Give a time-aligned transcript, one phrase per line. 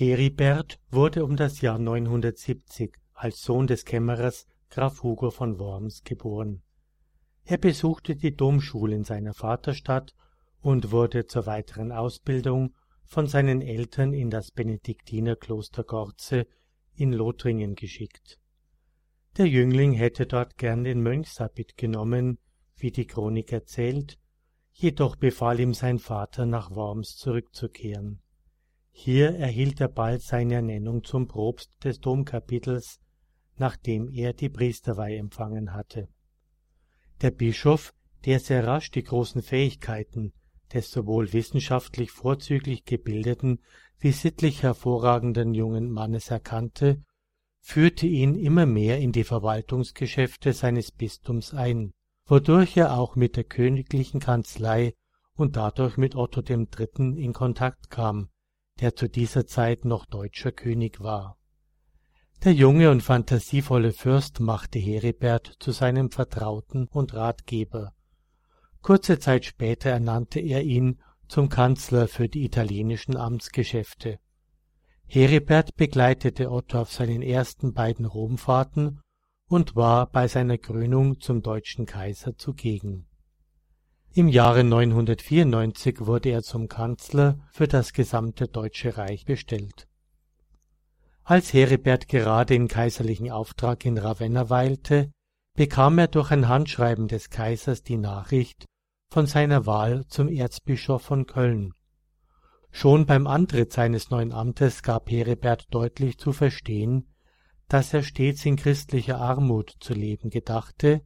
[0.00, 6.62] Heribert wurde um das Jahr 970 als Sohn des Kämmerers Graf Hugo von Worms geboren.
[7.44, 10.14] Er besuchte die Domschule in seiner Vaterstadt
[10.62, 12.74] und wurde zur weiteren Ausbildung
[13.04, 16.46] von seinen Eltern in das Benediktinerkloster Gorze
[16.94, 18.38] in Lothringen geschickt.
[19.36, 22.38] Der Jüngling hätte dort gern den Mönchshabit genommen,
[22.74, 24.18] wie die Chronik erzählt,
[24.72, 28.22] jedoch befahl ihm sein Vater, nach Worms zurückzukehren.
[28.92, 33.00] Hier erhielt er bald seine Ernennung zum Propst des Domkapitels,
[33.56, 36.08] nachdem er die Priesterweihe empfangen hatte.
[37.20, 40.32] Der Bischof, der sehr rasch die großen Fähigkeiten
[40.72, 43.60] des sowohl wissenschaftlich vorzüglich gebildeten
[43.98, 47.02] wie sittlich hervorragenden jungen Mannes erkannte,
[47.60, 51.92] führte ihn immer mehr in die Verwaltungsgeschäfte seines Bistums ein,
[52.24, 54.94] wodurch er auch mit der königlichen Kanzlei
[55.34, 57.22] und dadurch mit Otto III.
[57.22, 58.30] in Kontakt kam,
[58.80, 61.36] der zu dieser Zeit noch deutscher König war.
[62.44, 67.92] Der junge und fantasievolle Fürst machte Heribert zu seinem Vertrauten und Ratgeber.
[68.80, 74.18] Kurze Zeit später ernannte er ihn zum Kanzler für die italienischen Amtsgeschäfte.
[75.06, 79.00] Heribert begleitete Otto auf seinen ersten beiden Romfahrten
[79.46, 83.09] und war bei seiner Krönung zum deutschen Kaiser zugegen
[84.12, 89.86] im Jahre 994 wurde er zum Kanzler für das gesamte Deutsche Reich bestellt.
[91.22, 95.12] Als Heribert gerade in kaiserlichen Auftrag in Ravenna weilte,
[95.54, 98.64] bekam er durch ein Handschreiben des Kaisers die Nachricht
[99.12, 101.72] von seiner Wahl zum Erzbischof von Köln.
[102.72, 107.14] Schon beim Antritt seines neuen Amtes gab Heribert deutlich zu verstehen,
[107.68, 111.02] dass er stets in christlicher Armut zu leben gedachte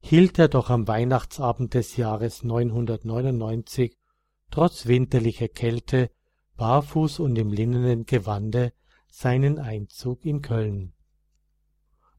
[0.00, 3.96] hielt er doch am Weihnachtsabend des Jahres 999
[4.50, 6.10] trotz winterlicher Kälte
[6.56, 8.72] barfuß und im linnenen Gewande
[9.08, 10.92] seinen Einzug in Köln.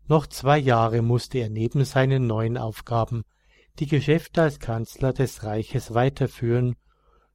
[0.08, 3.24] Noch zwei Jahre musste er neben seinen neuen Aufgaben
[3.80, 6.76] die Geschäfte als Kanzler des Reiches weiterführen,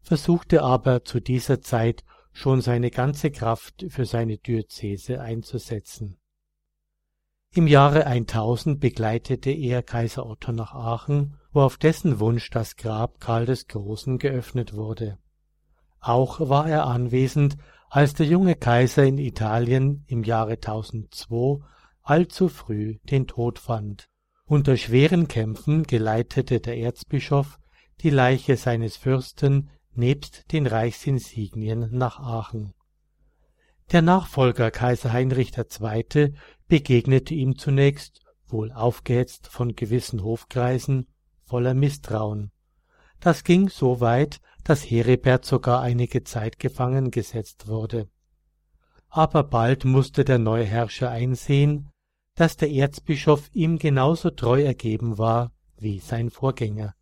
[0.01, 6.19] versuchte aber zu dieser Zeit schon seine ganze Kraft für seine Diözese einzusetzen
[7.55, 13.19] im Jahre 1000 begleitete er Kaiser Otto nach Aachen, wo auf dessen Wunsch das Grab
[13.21, 15.19] Karl des Großen geöffnet wurde.
[16.01, 17.57] Auch war er anwesend,
[17.89, 21.65] als der junge Kaiser in Italien im Jahre 1002
[22.03, 24.09] allzu früh den Tod fand.
[24.45, 27.59] Unter schweren Kämpfen geleitete der Erzbischof
[28.03, 32.75] die Leiche seines Fürsten nebst den Reichsinsignien nach Aachen.
[33.93, 36.34] Der Nachfolger Kaiser Heinrich II
[36.69, 41.06] begegnete ihm zunächst, wohl aufgehetzt von gewissen Hofkreisen,
[41.44, 42.50] voller Misstrauen.
[43.21, 48.09] Das ging so weit, dass Heribert sogar einige Zeit gefangen gesetzt wurde.
[49.09, 51.91] Aber bald musste der neue Herrscher einsehen,
[52.34, 56.94] dass der Erzbischof ihm genauso treu ergeben war wie sein Vorgänger.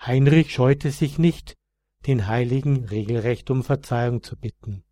[0.00, 1.56] Heinrich scheute sich nicht,
[2.06, 4.84] den Heiligen regelrecht um Verzeihung zu bitten.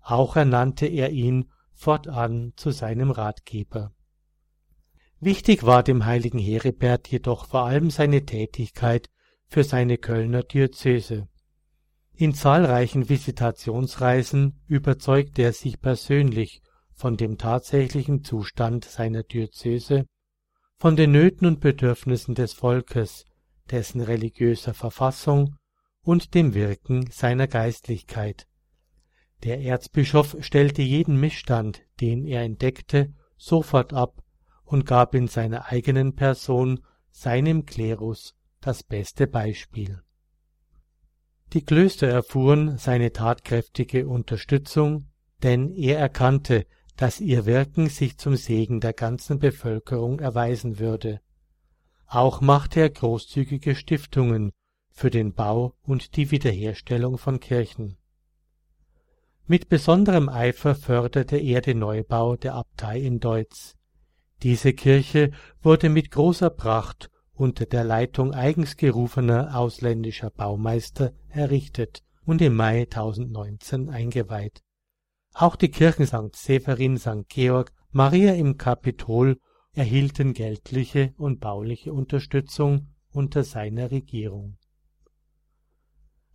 [0.00, 3.92] Auch ernannte er ihn fortan zu seinem Ratgeber.
[5.20, 9.08] Wichtig war dem heiligen Heribert jedoch vor allem seine Tätigkeit
[9.46, 11.28] für seine Kölner Diözese.
[12.14, 16.62] In zahlreichen Visitationsreisen überzeugte er sich persönlich
[16.92, 20.06] von dem tatsächlichen Zustand seiner Diözese,
[20.76, 23.24] von den Nöten und Bedürfnissen des Volkes,
[23.70, 25.56] dessen religiöser Verfassung
[26.02, 28.46] und dem Wirken seiner Geistlichkeit
[29.44, 34.22] der Erzbischof stellte jeden Missstand, den er entdeckte, sofort ab
[34.64, 40.00] und gab in seiner eigenen Person seinem Klerus das beste Beispiel.
[41.52, 45.08] Die Klöster erfuhren seine tatkräftige Unterstützung,
[45.42, 46.66] denn er erkannte,
[46.96, 51.20] dass ihr Wirken sich zum Segen der ganzen Bevölkerung erweisen würde.
[52.06, 54.52] Auch machte er großzügige Stiftungen
[54.90, 57.98] für den Bau und die Wiederherstellung von Kirchen
[59.46, 63.76] mit besonderem Eifer förderte er den Neubau der Abtei in Deutz.
[64.42, 72.40] Diese Kirche wurde mit großer Pracht unter der Leitung eigens gerufener ausländischer Baumeister errichtet und
[72.40, 74.62] im Mai 1019 eingeweiht.
[75.34, 76.34] Auch die Kirchen St.
[76.34, 77.28] Severin, St.
[77.28, 79.38] Georg, Maria im Kapitol
[79.72, 84.56] erhielten geldliche und bauliche Unterstützung unter seiner Regierung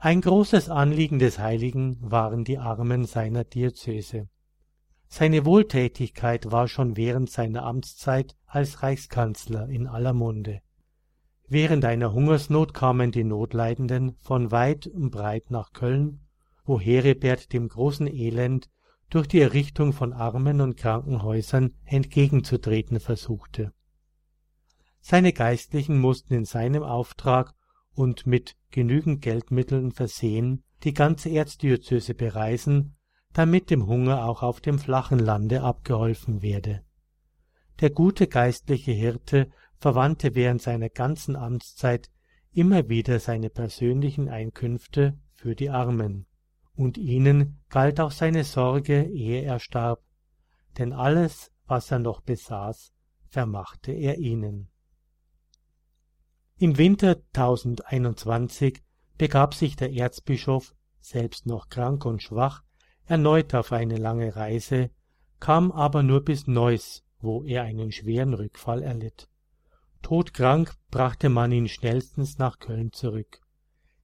[0.01, 4.29] ein großes Anliegen des Heiligen waren die Armen seiner Diözese.
[5.09, 10.61] Seine Wohltätigkeit war schon während seiner Amtszeit als Reichskanzler in aller Munde.
[11.49, 16.21] Während einer Hungersnot kamen die Notleidenden von weit und breit nach Köln,
[16.63, 18.69] wo Heribert dem großen Elend
[19.09, 23.73] durch die Errichtung von Armen- und Krankenhäusern entgegenzutreten versuchte.
[25.01, 27.53] Seine Geistlichen mussten in seinem Auftrag
[27.99, 32.95] und mit genügend Geldmitteln versehen die ganze Erzdiözese bereisen,
[33.33, 36.81] damit dem Hunger auch auf dem flachen Lande abgeholfen werde.
[37.81, 42.09] Der gute geistliche Hirte verwandte während seiner ganzen Amtszeit
[42.53, 46.25] immer wieder seine persönlichen Einkünfte für die Armen,
[46.75, 50.01] und ihnen galt auch seine Sorge, ehe er starb,
[50.77, 52.93] denn alles, was er noch besaß,
[53.27, 54.69] vermachte er ihnen.
[56.61, 58.83] Im Winter 1021
[59.17, 62.63] begab sich der Erzbischof, selbst noch krank und schwach,
[63.05, 64.89] erneut auf eine lange Reise,
[65.39, 69.29] kam aber nur bis Neuss, wo er einen schweren Rückfall erlitt.
[70.01, 73.39] Todkrank brachte man ihn schnellstens nach Köln zurück.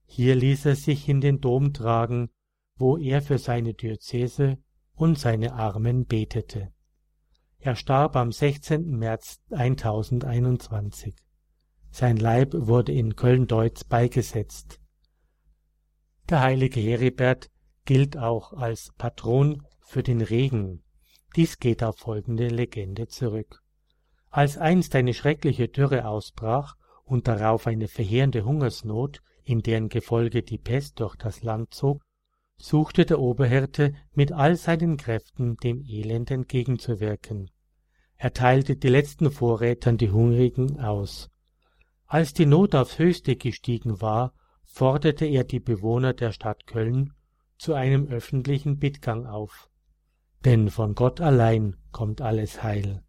[0.06, 2.30] Hier ließ er sich in den Dom tragen,
[2.76, 4.56] wo er für seine Diözese
[4.94, 6.72] und seine Armen betete.
[7.58, 8.96] Er starb am 16.
[8.96, 11.16] März 1021.
[11.98, 14.80] Sein Leib wurde in Köln-Deutz beigesetzt.
[16.28, 17.48] Der heilige Heribert
[17.86, 20.82] gilt auch als Patron für den Regen.
[21.36, 23.62] Dies geht auf folgende Legende zurück.
[24.28, 30.58] Als einst eine schreckliche Dürre ausbrach und darauf eine verheerende Hungersnot, in deren Gefolge die
[30.58, 32.02] Pest durch das Land zog,
[32.58, 37.50] suchte der Oberhirte mit all seinen Kräften dem Elend entgegenzuwirken.
[38.16, 41.30] Er teilte die letzten Vorräte an die Hungrigen aus.
[42.06, 44.32] Als die Not aufs höchste gestiegen war,
[44.64, 47.12] forderte er die Bewohner der Stadt Köln
[47.58, 49.70] zu einem öffentlichen Bittgang auf.
[50.44, 53.02] Denn von Gott allein kommt alles Heil.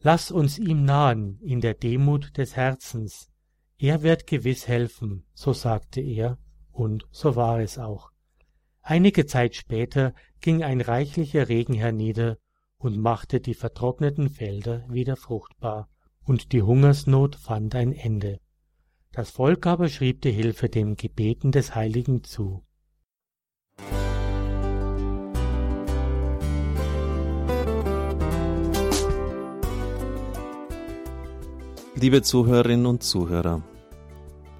[0.00, 3.30] Lass uns ihm nahen in der Demut des Herzens.
[3.78, 6.38] Er wird gewiss helfen, so sagte er,
[6.72, 8.10] und so war es auch.
[8.82, 10.12] Einige Zeit später
[10.42, 12.36] ging ein reichlicher Regen hernieder
[12.76, 15.88] und machte die vertrockneten Felder wieder fruchtbar,
[16.24, 18.40] und die Hungersnot fand ein Ende.
[19.12, 22.62] Das Volk aber schrieb die Hilfe dem Gebeten des Heiligen zu.
[31.94, 33.62] Liebe Zuhörerinnen und Zuhörer,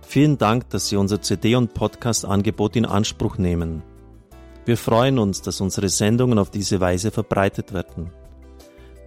[0.03, 3.83] vielen Dank, dass Sie unser CD- und Podcast-Angebot in Anspruch nehmen.
[4.65, 8.11] Wir freuen uns, dass unsere Sendungen auf diese Weise verbreitet werden.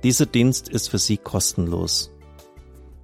[0.04, 2.12] Dieser Dienst ist für Sie kostenlos.